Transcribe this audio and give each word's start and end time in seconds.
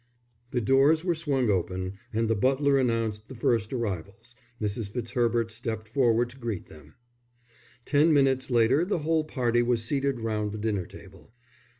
The 0.49 0.61
doors 0.61 1.05
were 1.05 1.13
swung 1.13 1.51
open 1.51 1.99
and 2.11 2.27
the 2.27 2.33
butler 2.33 2.79
announced 2.79 3.27
the 3.29 3.35
first 3.35 3.71
arrivals, 3.71 4.35
Mrs. 4.59 4.89
Fitzherbert 4.89 5.51
stepped 5.51 5.87
forward 5.87 6.31
to 6.31 6.39
greet 6.39 6.69
them. 6.69 6.95
Ten 7.85 8.11
minutes 8.11 8.49
later 8.49 8.83
the 8.83 8.97
whole 9.05 9.23
party 9.23 9.61
was 9.61 9.83
seated 9.85 10.19
round 10.19 10.53
the 10.53 10.57
dinner 10.57 10.87
table. 10.87 11.33